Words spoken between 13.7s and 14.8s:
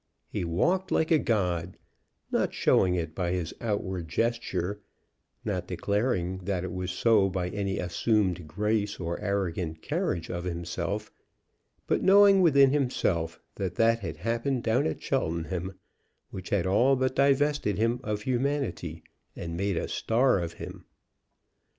that had happened